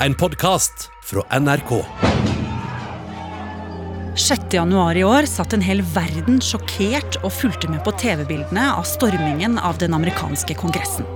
[0.00, 1.84] En podkast fra NRK.
[4.16, 4.40] 6.
[4.50, 9.56] januar i år satt en hel verden sjokkert og fulgte med på TV-bildene av stormingen
[9.56, 11.08] av den amerikanske kongressen.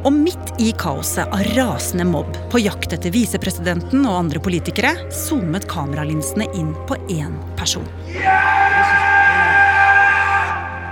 [0.00, 5.68] Og midt i kaoset av rasende mobb på jakt etter visepresidenten og andre politikere, zoomet
[5.68, 7.84] kameralinsene inn på én person.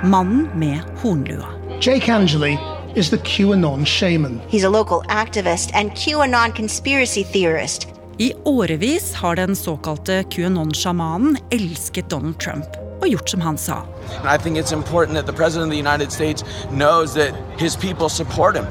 [0.05, 1.57] Mannen med hornlua.
[1.81, 2.59] Jake Angeli
[2.95, 4.41] is the QAnon shaman.
[4.49, 7.89] He's a local activist and QAnon conspiracy theorist.
[8.19, 13.83] I årevis har den såkalte QAnon-sjamanen elsket Donald Trump og gjort som han sa.
[14.25, 18.09] I think it's important that the President of the United States knows that his people
[18.09, 18.67] support him.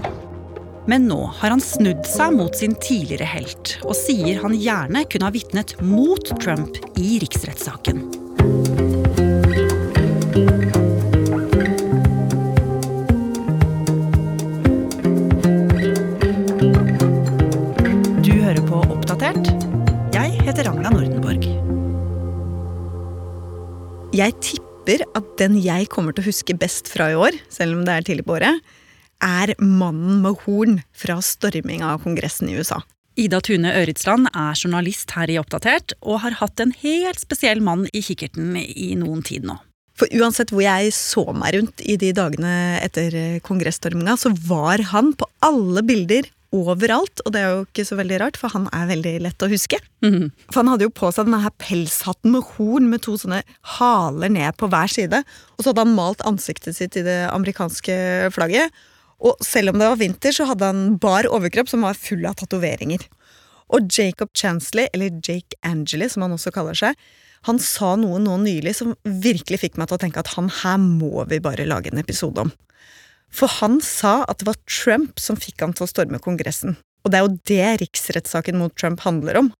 [0.87, 5.29] Men nå har han snudd seg mot sin tidligere helt, og sier han gjerne kunne
[5.29, 8.20] ha vitnet mot Trump i riksrettssaken.
[24.21, 27.85] Jeg tipper at den jeg kommer til å huske best fra i år, selv om
[27.87, 28.59] det er tidlig på året,
[29.25, 32.77] er mannen med horn fra storminga av Kongressen i USA.
[33.17, 37.87] Ida Tune Øritsland er journalist her i Oppdatert, og har hatt en helt spesiell mann
[37.97, 39.57] i kikkerten i noen tid nå.
[39.97, 45.15] For uansett hvor jeg så meg rundt i de dagene etter kongressstorminga, så var han
[45.17, 48.89] på alle bilder overalt, og det er jo ikke så veldig rart, for han er
[48.89, 49.79] veldig lett å huske.
[50.51, 53.41] For han hadde jo på seg denne her pelshatten med horn med to sånne
[53.77, 55.21] haler ned på hver side,
[55.55, 57.95] og så hadde han malt ansiktet sitt i det amerikanske
[58.35, 58.75] flagget.
[59.21, 62.39] Og selv om det var vinter, så hadde han bar overkropp som var full av
[62.41, 63.05] tatoveringer.
[63.71, 66.97] Og Jacob Chansley, eller Jake Angeli som han også kaller seg,
[67.47, 70.77] han sa noe nå nylig som virkelig fikk meg til å tenke at han her
[70.81, 72.51] må vi bare lage en episode om.
[73.31, 76.75] For han sa at det var Trump som fikk han til å storme Kongressen.
[77.01, 79.53] Og det er jo det riksrettssaken mot Trump handler om.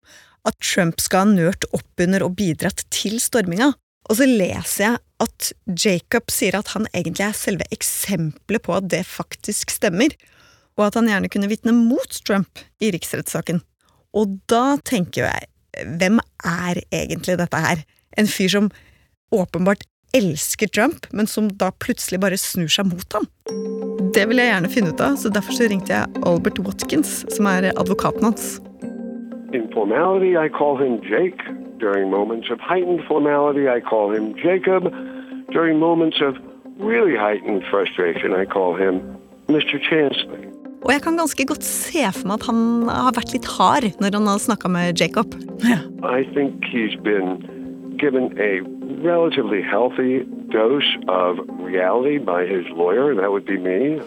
[0.47, 3.71] At Trump skal ha nørt opp under og bidratt til storminga.
[4.09, 8.89] Og så leser jeg at Jacob sier at han egentlig er selve eksempelet på at
[8.91, 10.13] det faktisk stemmer,
[10.79, 13.61] og at han gjerne kunne vitne mot Trump i riksrettssaken.
[14.17, 15.49] Og da tenker jeg,
[16.01, 17.83] hvem er egentlig dette her?
[18.19, 18.71] En fyr som
[19.31, 23.27] åpenbart elsker Trump, men som da plutselig bare snur seg mot ham?
[24.15, 27.47] Det vil jeg gjerne finne ut av, så derfor så ringte jeg Albert Watkins, som
[27.51, 28.59] er advokaten hans.
[29.55, 31.43] In formality, I call him Jake.
[31.79, 34.91] During moments of heightened formality, I call him Jacob.
[35.51, 36.35] During moments of
[36.79, 39.01] really heightened frustration, I call him
[39.47, 39.79] Mr.
[39.89, 40.47] Chansley.
[40.81, 44.15] Og jeg kan ganske godt se for meg at han har vært litt hard når
[44.17, 45.35] han har snakka med Jacob.
[46.01, 47.43] I think he's been
[48.01, 48.65] given a
[49.03, 54.01] relatively healthy dose of reality by his lawyer, that would be me.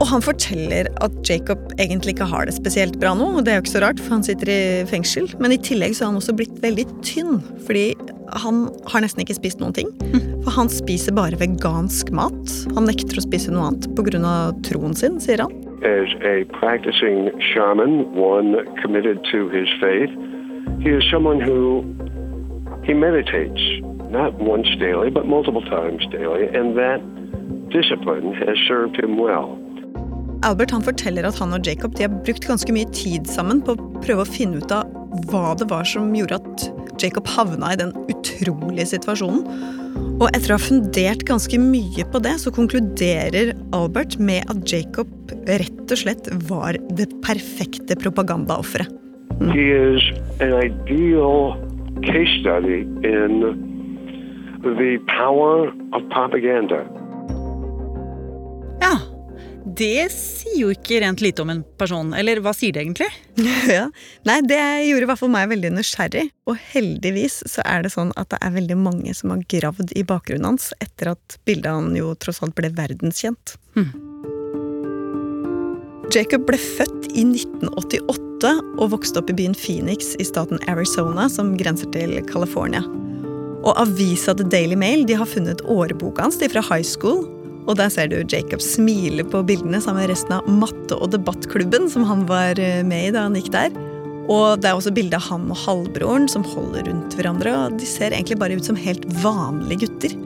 [0.00, 3.58] Og han forteller at Jacob egentlig ikke har det spesielt bra nå, og det er
[3.58, 5.28] jo ikke så rart, for han sitter i fengsel.
[5.40, 7.92] Men i tillegg så har han også blitt veldig tynn, fordi
[8.40, 9.92] han har nesten ikke spist noen ting.
[10.40, 12.54] For han spiser bare vegansk mat.
[12.72, 14.38] Han nekter å spise noe annet pga.
[14.64, 15.52] troen sin, sier han.
[15.84, 20.12] As a practicing shaman, one committed to his faith,
[20.80, 21.84] he is someone who
[22.84, 23.60] he meditates
[24.10, 27.00] not once daily, but multiple times daily, and that
[27.70, 29.56] discipline has served him well.
[30.42, 33.76] Albert han forteller at han og Jacob de har brukt ganske mye tid sammen på
[33.76, 34.88] å prøve å finne ut av
[35.28, 36.64] hva det var som gjorde at
[37.00, 39.44] Jacob havna i den utrolige situasjonen.
[40.20, 45.10] Og etter å ha fundert ganske mye på det, så konkluderer Albert med at Jacob
[45.48, 48.96] rett og slett var det perfekte propagandaofferet.
[49.52, 50.04] He is
[50.40, 51.56] an ideal
[52.04, 53.69] case study in
[54.62, 56.84] the power of propaganda.
[58.80, 58.96] Ja,
[59.64, 62.12] det sier jo ikke rent lite om en person.
[62.16, 63.08] Eller hva sier det egentlig?
[63.70, 63.86] ja.
[64.28, 66.26] Nei, det gjorde i hvert fall meg veldig nysgjerrig.
[66.50, 70.04] Og heldigvis så er det sånn at det er veldig mange som har gravd i
[70.06, 73.56] bakgrunnen hans etter at bildet han jo tross alt ble verdenskjent.
[76.10, 81.54] Jacob ble født i 1988 og vokste opp i byen Phoenix i staten Arizona, som
[81.60, 82.82] grenser til California.
[83.60, 87.26] Og avisa The Daily Mail de har funnet åreboka hans fra high school.
[87.68, 91.90] Og der ser du Jacob smile på bildene sammen med resten av matte- og debattklubben
[91.92, 93.74] som han var eh, med i da han gikk der.
[94.30, 97.52] Og det er også bilde av han og halvbroren som holder rundt hverandre.
[97.52, 100.16] og De ser egentlig bare ut som helt vanlige gutter.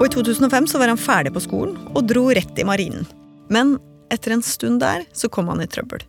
[0.00, 3.06] Og i 2005 så var han ferdig på skolen og dro rett i marinen.
[3.52, 3.76] Men
[4.12, 6.02] etter en stund der så kom han i trøbbel.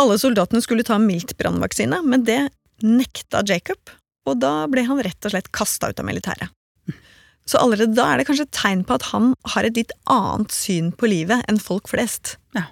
[0.00, 2.40] Alle soldatene skulle ta miltbrannvaksine, men det
[2.82, 3.78] nekta Jacob,
[4.28, 6.52] og da ble han rett og slett kasta ut av militæret.
[7.48, 10.54] Så allerede da er det kanskje et tegn på at han har et litt annet
[10.54, 12.36] syn på livet enn folk flest.
[12.54, 12.68] Ja.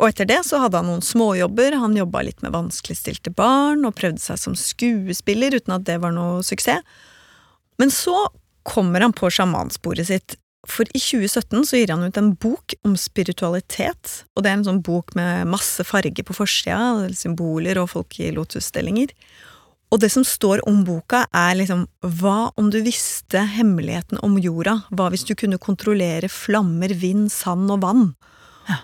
[0.00, 3.94] Og etter det så hadde han noen småjobber, han jobba litt med vanskeligstilte barn og
[3.98, 6.82] prøvde seg som skuespiller uten at det var noe suksess.
[7.78, 8.16] Men så
[8.64, 12.94] kommer han på sjamansporet sitt, for i 2017 så gir han ut en bok om
[12.96, 16.78] spiritualitet, og det er en sånn bok med masse farge på forsida,
[17.12, 19.12] symboler og folk i lotusstillinger.
[19.94, 21.84] Og det som står om boka, er liksom
[22.18, 27.70] hva om du visste hemmeligheten om jorda, hva hvis du kunne kontrollere flammer, vind, sand
[27.70, 28.02] og vann?
[28.66, 28.80] Ja.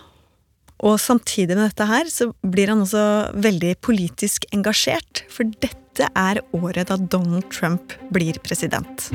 [0.87, 3.03] Og samtidig med dette her, så blir han også
[3.43, 9.11] veldig politisk engasjert, for dette er året da Donald Trump blir president.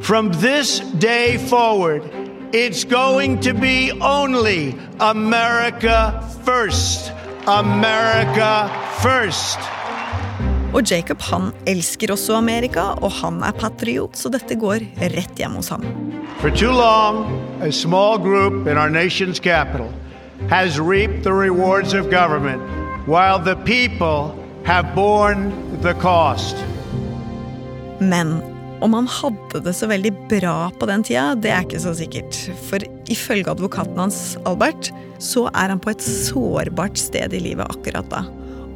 [0.00, 2.08] From this day forward,
[2.54, 7.12] it's going to be only America first.
[7.44, 8.70] America
[9.04, 9.60] first.
[10.76, 14.84] Og Jacob han elsker også Amerika, og han er patriot, så dette går
[15.14, 15.86] rett hjem hos ham.
[16.42, 17.24] For too long,
[17.64, 19.88] a small group in our nation's capital
[20.50, 22.60] has reaped the rewards of government,
[23.08, 24.36] while the people
[24.66, 25.48] have borne
[25.80, 26.60] the cost.
[27.98, 28.42] Men
[28.84, 32.36] om han hadde det så veldig bra på den tida, det er ikke så sikkert.
[32.68, 34.92] For ifølge advokaten hans, Albert,
[35.24, 38.26] så er han på et sårbart sted i livet akkurat da.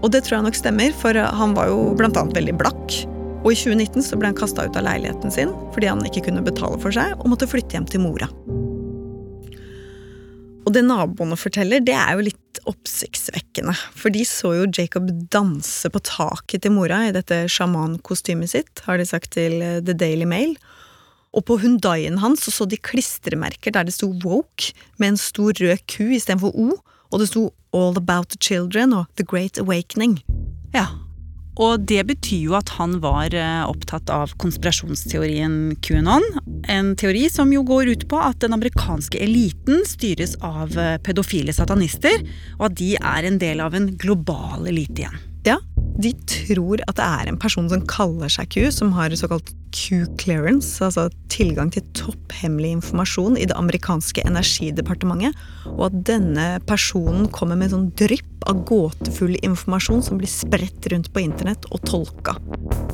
[0.00, 3.00] Og det tror jeg nok stemmer, for han var jo annet veldig blakk.
[3.40, 6.44] Og i 2019 så ble han kasta ut av leiligheten sin fordi han ikke kunne
[6.44, 8.28] betale for seg og måtte flytte hjem til mora.
[10.68, 13.72] Og det naboene forteller, det er jo litt oppsiktsvekkende.
[13.96, 19.00] For de så jo Jacob danse på taket til mora i dette sjamankostymet sitt, har
[19.00, 20.54] de sagt til eh, The Daily Mail.
[21.32, 25.56] Og på Hundaien hans så, så de klistremerker der det sto woke, med en stor
[25.56, 26.76] rød ku istedenfor O,
[27.10, 30.18] og det sto All About the Children og The Great Awakening.
[30.74, 30.86] Ja,
[31.60, 36.24] og det betyr jo at han var eh, opptatt av konspirasjonsteorien QAnon.
[36.70, 41.54] En teori som jo går ut på at den amerikanske eliten styres av eh, pedofile
[41.54, 42.22] satanister,
[42.60, 45.20] og at de er en del av en global elite igjen.
[45.48, 45.58] Ja,
[46.00, 50.78] de tror at det er en person som kaller seg Q, som har såkalt Q-clearance,
[50.84, 55.36] altså tilgang til topphemmelig informasjon i det amerikanske energidepartementet,
[55.70, 61.10] og at denne personen kommer med sånn drypp av gåtefull informasjon som blir spredt rundt
[61.12, 62.36] på internett og tolka.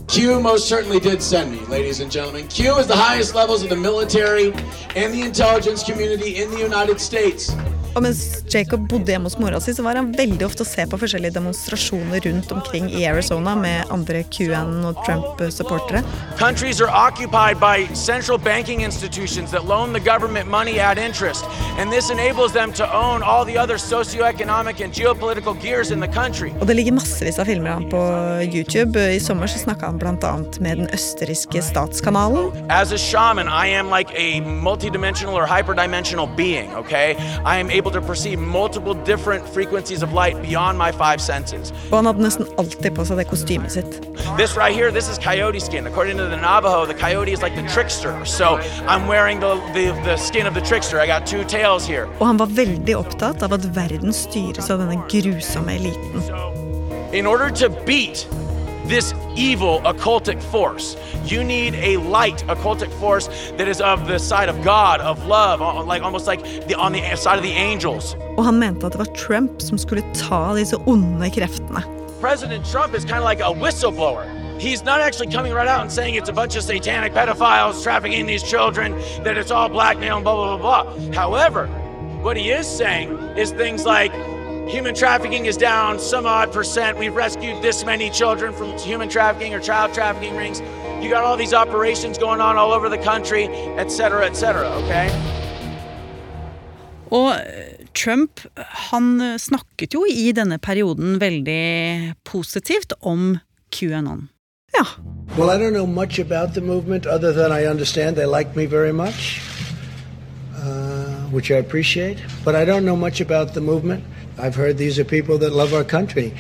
[0.09, 2.49] Q most certainly did send me, ladies and gentlemen.
[2.49, 4.53] Q is the highest levels of the military
[4.97, 7.55] and the intelligence community in the United States.
[7.97, 8.19] Og mens
[8.53, 11.33] Jacob bodde hjemme hos mora si, så var han veldig ofte å se på forskjellige
[11.39, 16.03] demonstrasjoner rundt omkring i Arizona med andre QAnon og Trump-supportere.
[16.37, 21.49] Countries are occupied by central banking institutions that loan the government money at interest,
[21.79, 26.13] and this enables them to own all the other socioeconomic and geopolitical gears in the
[26.13, 26.53] country.
[26.61, 28.03] Og det ligger massevis av filmer ham på
[28.45, 29.01] YouTube.
[29.01, 30.35] I sommer så snakka han bl.a.
[30.61, 32.53] med den østerrikske statskanalen.
[32.69, 37.17] As a shaman, I am like a multidimensional or hyperdimensional being, okay?
[37.45, 41.73] I am able to perceive multiple different frequencies of light beyond my five senses.
[41.91, 44.01] Og han hadde nesten alltid på seg det kostymet sitt.
[44.37, 45.87] This right here, this is coyote skin.
[45.87, 48.15] According to the Navajo, the coyote is like the trickster.
[48.25, 51.01] So I'm wearing the, the, the skin of the trickster.
[51.01, 52.07] I got two tails here.
[52.21, 56.23] Og han var veldig opptatt av at verden styres av denne grusomme eliten.
[57.13, 58.27] In order to beat
[58.89, 64.49] this evil occultic force, you need a light occultic force that is of the side
[64.49, 68.17] of God, of love, uh, like almost like the, on the side of the angels.
[68.37, 71.83] Og han mente at det var Trump som skulle ta disse onde kreftene.
[72.21, 74.25] President Trump is kind of like a whistleblower.
[74.59, 78.27] He's not actually coming right out and saying it's a bunch of satanic pedophiles trafficking
[78.27, 81.13] these children, that it's all blackmail and blah, blah, blah, blah.
[81.13, 81.67] However,
[82.23, 84.13] what he is saying is things like
[84.67, 86.99] human trafficking is down some odd percent.
[86.99, 90.61] We've rescued this many children from human trafficking or child trafficking rings.
[91.01, 94.69] You got all these operations going on all over the country, et cetera, et cetera,
[94.83, 95.11] okay?
[97.11, 98.41] Og eh, Trump
[98.91, 103.39] han snakket jo i denne perioden veldig positivt om
[103.71, 104.29] QAnon.
[104.75, 104.85] Ja.
[105.39, 108.67] Well, I don't know much about the movement other than I understand they like me
[108.67, 109.41] very much,
[110.59, 112.19] uh, which I appreciate.
[112.45, 114.03] But I don't know much about the movement.
[114.39, 116.33] I've heard these are people that love our country.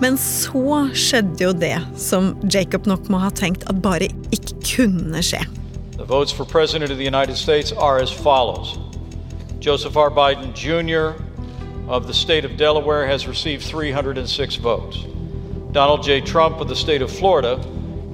[0.00, 5.22] Men så skjedde jo det som Jacob nok må ha tenkt at bare ikke kunne
[5.22, 5.42] skje.
[5.96, 8.78] The votes for President of the United States are as follows
[9.60, 10.10] Joseph R.
[10.10, 11.20] Biden Jr.
[11.88, 15.04] of the state of Delaware has received 306 votes.
[15.74, 16.20] Donald J.
[16.20, 17.58] Trump of the state of Florida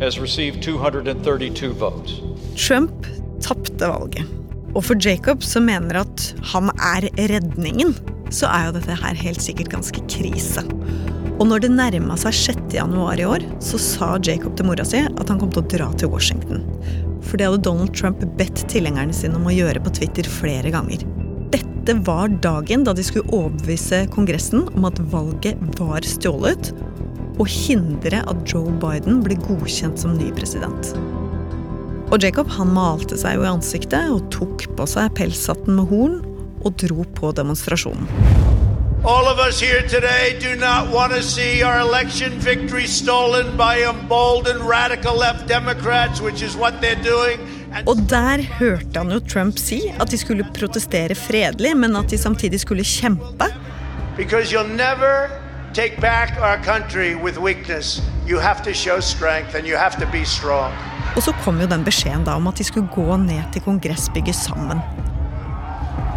[0.00, 2.20] has received 232 votes.
[2.56, 3.06] Trump
[3.40, 4.24] tapte valget.
[4.74, 7.94] Og for Jacob, som mener at han er redningen,
[8.34, 10.64] så er jo dette her helt sikkert ganske krise.
[11.36, 12.62] Og når det nærma seg 6.
[12.78, 15.90] januar i år, så sa Jacob til mora si at han kom til å dra
[16.00, 16.64] til Washington.
[17.26, 21.04] For det hadde Donald Trump bedt tilhengerne sine om å gjøre på Twitter flere ganger.
[21.52, 26.72] Dette var dagen da de skulle overbevise Kongressen om at valget var stjålet,
[27.36, 30.94] og hindre at Joe Biden ble godkjent som ny president.
[32.06, 36.16] Og Jacob han malte seg jo i ansiktet og tok på seg pelshatten med horn
[36.66, 38.08] og dro på demonstrasjonen.
[39.06, 43.74] All of us here today do not want to see our election victory stolen by
[43.94, 47.38] emboldened radical left Democrats, which is what they're doing.
[47.86, 52.18] Og der hørte han jo Trump si at de skulle protestere fredelig, men at de
[52.18, 53.46] samtidig skulle kjempe.
[54.16, 55.30] Because you'll never
[55.74, 58.02] take back our country with weakness.
[58.28, 60.72] You have to show strength and you have to be strong.
[61.16, 64.34] Og så kom jo den beskjeden da om at de skulle gå ned til kongressbygget
[64.34, 64.80] sammen.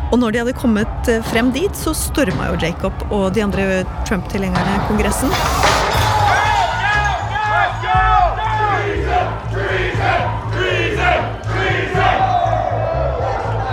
[0.10, 3.84] Og når de hadde kommet eh, frem dit, så storma jo Jacob og de andre
[4.10, 5.30] Trump-tilhengerne Kongressen.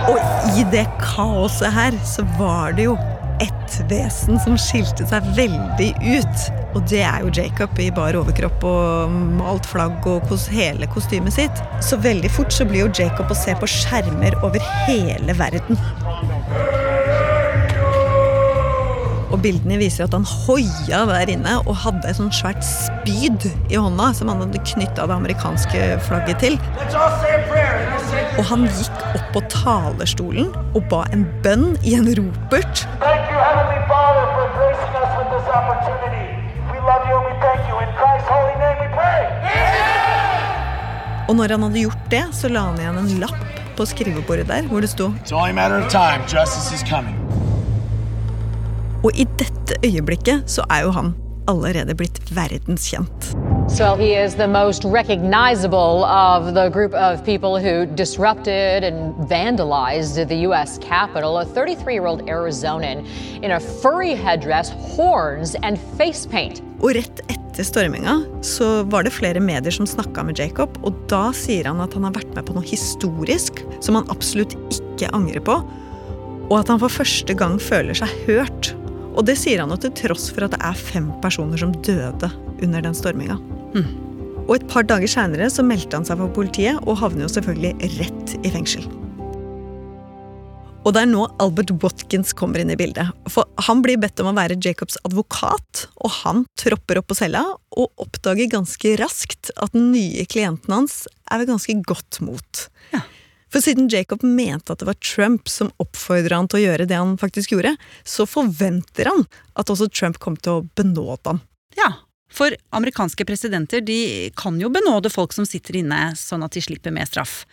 [0.07, 0.17] Og
[0.53, 2.97] i det kaoset her så var det jo
[3.41, 6.45] ett vesen som skilte seg veldig ut.
[6.77, 11.63] Og det er jo Jacob i bar overkropp og malt flagg og hele kostymet sitt.
[11.83, 15.81] Så veldig fort så blir jo Jacob å se på skjermer over hele verden.
[19.37, 23.77] Og bildene viser at han hoia der inne og hadde et sånt svært spyd i
[23.77, 26.55] hånda som han hadde knytta det amerikanske flagget til.
[28.39, 32.81] Og han gikk opp på talerstolen og ba en bønn i en ropert.
[41.27, 44.65] Og når han hadde gjort det, så la han igjen en lapp på skrivebordet der
[44.65, 46.25] hvor det sto It's only a matter of time.
[46.25, 47.26] Justice is coming.
[49.07, 51.13] Og i dette øyeblikket så er jo han
[51.47, 53.31] allerede blitt verdenskjent.
[53.69, 60.27] So he is the most recognizable of the group of people who disrupted and vandalized
[60.27, 60.77] the U.S.
[60.79, 61.37] Capitol.
[61.37, 63.05] A 33 year old Arizonan
[63.43, 66.61] in a furry headdress, horns, and face paint.
[66.81, 71.29] Og rett etter storminga så var det flere medier som snakka med Jacob, og da
[71.31, 75.43] sier han at han har vært med på noe historisk som han absolutt ikke angrer
[75.47, 75.61] på,
[76.47, 78.56] og at han for første gang føler seg hørt.
[79.17, 82.29] Og det sier han jo til tross for at det er fem personer som døde
[82.61, 83.39] under den storminga.
[84.47, 87.91] Og et par dager seinere så meldte han seg for politiet, og havner jo selvfølgelig
[87.97, 88.85] rett i fengsel.
[90.87, 93.09] Og det er nå Albert Watkins kommer inn i bildet.
[93.27, 97.43] For han blir bedt om å være Jacobs advokat, og han tropper opp på cella
[97.75, 102.67] og oppdager ganske raskt at den nye klienten hans er ved ganske godt mot.
[103.53, 106.97] For siden Jacob mente at det var Trump som oppfordra han til å gjøre det
[106.99, 109.23] han faktisk gjorde, så forventer han
[109.55, 111.41] at også Trump kom til å benåde ham.
[111.77, 111.93] Ja,
[112.33, 116.93] for amerikanske presidenter de kan jo benåde folk som sitter inne, sånn at de slipper
[116.93, 117.43] med straff.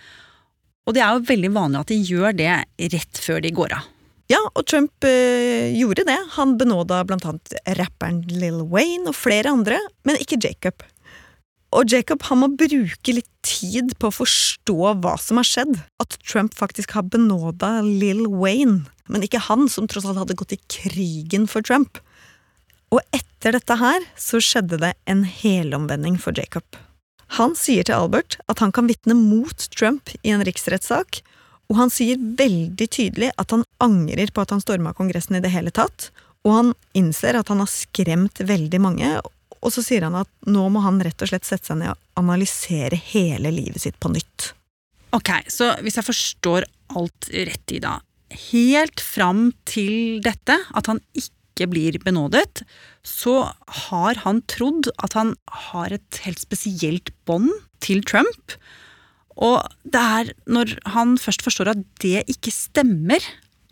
[0.85, 2.55] Og det er jo veldig vanlig at de gjør det
[2.93, 3.91] rett før de går av.
[4.33, 6.17] Ja, og Trump øh, gjorde det.
[6.39, 10.85] Han benåda blant annet rapperen Lil Wayne og flere andre, men ikke Jacob.
[11.75, 15.75] Og Jacob han må bruke litt tid på å forstå hva som har skjedd.
[16.03, 20.55] At Trump faktisk har benåda Lil Wayne, men ikke han, som tross alt hadde gått
[20.55, 21.99] i krigen for Trump.
[22.95, 26.65] Og etter dette her så skjedde det en helomvending for Jacob.
[27.41, 31.25] Han sier til Albert at han kan vitne mot Trump i en riksrettssak,
[31.73, 35.51] og han sier veldig tydelig at han angrer på at han storma Kongressen i det
[35.51, 36.13] hele tatt,
[36.45, 39.09] og han innser at han har skremt veldig mange,
[39.65, 42.21] og så sier han at nå må han rett og slett sette seg ned og
[42.21, 44.53] analysere hele livet sitt på nytt.
[45.17, 46.67] Ok, så hvis jeg forstår
[46.99, 47.99] alt rett i da,
[48.51, 52.65] helt fram til dette, at han ikke blir benådet,
[53.07, 53.55] så
[53.87, 55.35] har han trodd at han
[55.71, 57.53] har et helt spesielt bånd
[57.85, 58.57] til Trump.
[59.35, 63.23] Og det er når han først forstår at det ikke stemmer,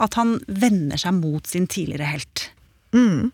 [0.02, 2.48] at han vender seg mot sin tidligere helt.
[2.94, 3.30] Mm.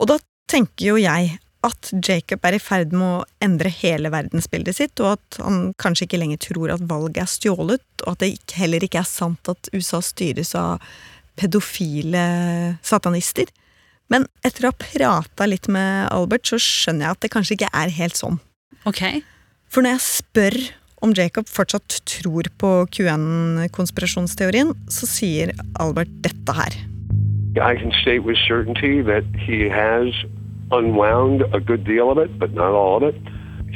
[0.00, 0.16] Og da
[0.50, 1.36] tenker jo jeg
[1.66, 6.06] at Jacob er i ferd med å endre hele verdensbildet sitt, og at han kanskje
[6.06, 9.70] ikke lenger tror at valget er stjålet, og at det heller ikke er sant at
[9.74, 10.80] USA styres av
[11.40, 12.24] pedofile
[12.86, 13.50] satanister.
[14.10, 17.72] Men etter å ha prata litt med Albert, så skjønner jeg at det kanskje ikke
[17.82, 18.40] er helt sånn.
[18.88, 19.04] Ok.
[19.70, 20.58] For når jeg spør
[21.04, 26.76] om Jacob fortsatt tror på QN-konspirasjonsteorien, så sier Albert dette her.
[27.60, 30.14] I can state with certainty that he has
[30.70, 33.16] unwound a good deal of it, but not all of it.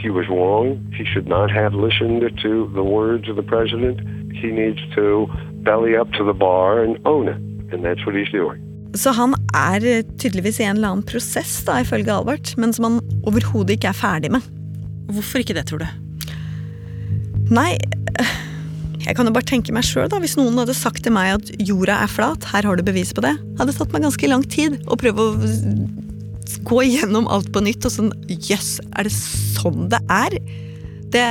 [0.02, 0.66] He was wrong.
[0.98, 4.00] He should not have listened to the words of the president.
[4.32, 5.26] He needs to
[5.64, 7.40] belly up to the bar and own it.
[7.72, 8.60] And that's what he's doing.
[8.94, 13.00] Så han er tydeligvis i en eller annen prosess, da, ifølge Albert, men som han
[13.26, 14.46] overhodet ikke er ferdig med.
[15.10, 15.88] Hvorfor ikke det, tror du?
[17.50, 17.74] Nei,
[19.04, 21.98] Jeg kan jo bare tenke meg sjøl, hvis noen hadde sagt til meg at jorda
[22.06, 23.34] er flat, her har du bevis på det.
[23.58, 25.34] Hadde det tatt meg ganske lang tid å prøve å
[26.66, 30.36] gå igjennom alt på nytt og sånn Jøss, yes, er det sånn det er?
[31.14, 31.24] Det,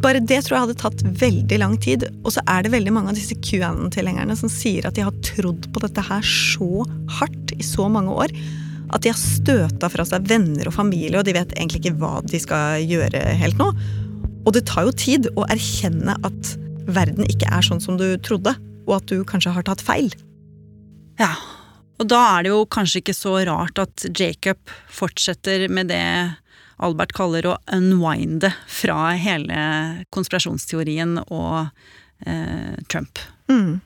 [0.00, 2.06] bare det tror jeg hadde tatt veldig lang tid.
[2.24, 5.68] Og så er det veldig mange av disse QAnon-tilhengerne som sier at de har trodd
[5.74, 6.86] på dette her så
[7.18, 8.32] hardt i så mange år.
[8.94, 12.14] At de har støta fra seg venner og familie, og de vet egentlig ikke hva
[12.24, 13.68] de skal gjøre helt nå.
[14.44, 16.54] Og det tar jo tid å erkjenne at
[16.88, 20.12] verden ikke er sånn som du trodde, og at du kanskje har tatt feil.
[21.20, 21.32] Ja,
[22.00, 26.04] og da er det jo kanskje ikke så rart at Jacob fortsetter med det
[26.82, 29.58] Albert kaller å unwinde fra hele
[30.14, 31.68] konspirasjonsteorien og
[32.26, 33.22] eh, Trump.
[33.50, 33.78] Mm.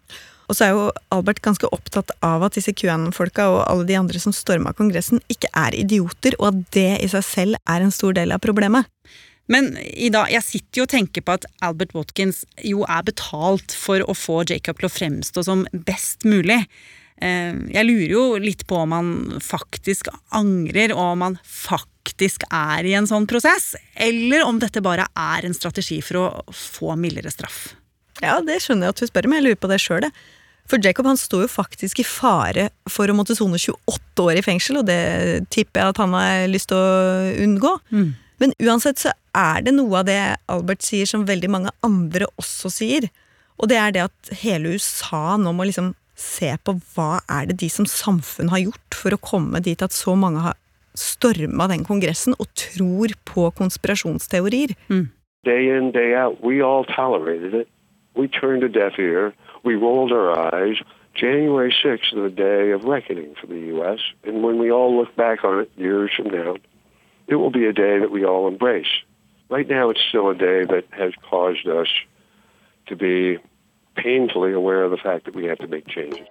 [0.48, 4.20] Og så er jo Albert ganske opptatt av at disse QAnon-folka og alle de andre
[4.22, 8.16] som storma Kongressen, ikke er idioter, og at det i seg selv er en stor
[8.16, 8.88] del av problemet.
[9.52, 14.04] Men Ida, jeg sitter jo og tenker på at Albert Watkins jo er betalt for
[14.04, 16.62] å få Jacob til å fremstå som best mulig.
[17.20, 19.10] Eh, jeg lurer jo litt på om han
[19.42, 25.08] faktisk angrer, og om han faktisk er i en sånn prosess, eller om dette bare
[25.18, 27.72] er en strategi for å få mildere straff.
[28.22, 30.10] Ja, det skjønner jeg at du spør, men jeg lurer på det sjøl,
[30.68, 34.42] For Jacob han står jo faktisk i fare for å måtte sone 28 år i
[34.44, 37.70] fengsel, og det tipper jeg at han har lyst til å unngå.
[37.88, 38.10] Mm.
[38.36, 40.18] Men uansett så er det noe av det
[40.52, 43.08] Albert sier som veldig mange andre også sier.
[43.56, 47.60] Og det er det at hele USA nå må liksom se på hva er det
[47.62, 50.58] de som samfunn har gjort for å komme dit at så mange har
[50.98, 54.74] storma den kongressen og tror på konspirasjonsteorier.
[54.90, 55.08] Mm.
[55.46, 57.68] Day in, day out, we all tolerated it.
[58.16, 59.32] We turned a deaf ear.
[59.62, 60.82] We rolled our eyes.
[61.14, 64.00] January 6th is the day of reckoning for the U.S.
[64.24, 66.56] And when we all look back on it years from now,
[67.26, 68.92] it will be a day that we all embrace.
[69.48, 71.88] Right now, it's still a day that has caused us
[72.86, 73.38] to be
[74.02, 76.26] painfully aware of the fact that we have to make changes.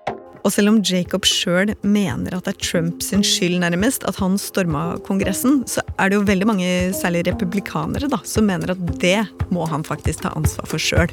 [0.45, 4.95] Og selv om Jacob sjøl mener at det er Trumps skyld nærmest at han storma
[5.03, 9.19] Kongressen, så er det jo veldig mange, særlig republikanere, da, som mener at det
[9.51, 11.11] må han faktisk ta ansvar for sjøl.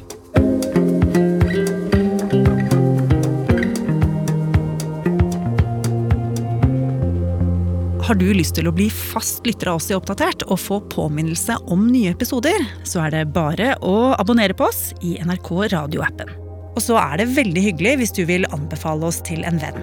[8.05, 11.57] Har du lyst til å bli fast lytter av oss i Oppdatert og få påminnelse
[11.73, 16.44] om nye episoder, så er det bare å abonnere på oss i NRK radioappen.
[16.75, 19.79] Og så er det veldig hyggelig hvis du vil anbefale oss til en venn.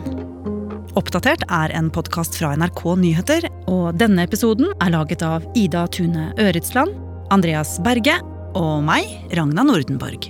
[0.99, 6.29] Oppdatert er en podkast fra NRK Nyheter, og denne episoden er laget av Ida Tune
[6.41, 6.93] Øretsland,
[7.33, 8.19] Andreas Berge
[8.59, 10.29] og meg, Ragna Nordenborg.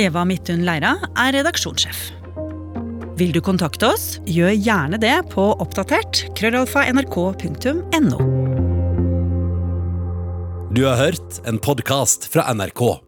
[0.00, 2.06] Eva Midthun Leira er redaksjonssjef.
[3.18, 8.20] Vil du kontakte oss, gjør gjerne det på oppdatert krøllalfa nrk.no.
[10.72, 13.07] Du har hørt en podkast fra NRK.